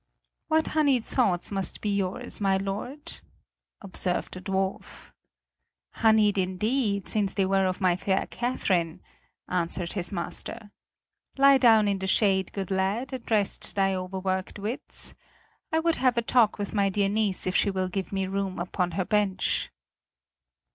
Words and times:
"What 0.47 0.65
honeyed 0.73 1.05
thoughts 1.05 1.51
must 1.51 1.79
be 1.79 1.95
yours, 1.95 2.41
my 2.41 2.57
lord," 2.57 3.19
observed 3.81 4.33
the 4.33 4.41
dwarf. 4.41 5.11
"Honeyed 5.93 6.39
indeed, 6.39 7.07
since 7.07 7.35
they 7.35 7.45
were 7.45 7.67
of 7.67 7.79
my 7.79 7.95
fair 7.95 8.25
Catherine," 8.31 9.03
answered 9.47 9.93
his 9.93 10.11
master. 10.11 10.71
"Lie 11.37 11.59
down 11.59 11.87
in 11.87 11.99
the 11.99 12.07
shade, 12.07 12.51
good 12.51 12.71
lad, 12.71 13.13
and 13.13 13.29
rest 13.29 13.75
thy 13.75 13.93
overworked 13.93 14.57
wits. 14.57 15.13
I 15.71 15.77
would 15.77 15.97
have 15.97 16.17
a 16.17 16.23
talk 16.23 16.57
with 16.57 16.73
my 16.73 16.89
dear 16.89 17.07
niece 17.07 17.45
if 17.45 17.55
she 17.55 17.69
will 17.69 17.87
give 17.87 18.11
me 18.11 18.25
room 18.25 18.57
upon 18.57 18.93
her 18.93 19.05
bench." 19.05 19.69